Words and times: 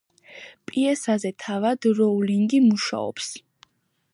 პიესაზე 0.69 1.31
თავად 1.45 1.87
როულინგი 1.99 2.63
მუშაობს. 2.71 3.31